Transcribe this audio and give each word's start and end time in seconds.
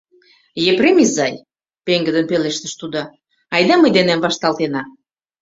—Епрем 0.71 0.97
изай,— 1.05 1.33
пеҥгыдын 1.85 2.25
пелештыш 2.31 2.73
тудо,— 2.81 3.01
айда 3.55 3.75
мый 3.77 3.91
денем 3.97 4.19
вашталтена. 4.25 4.81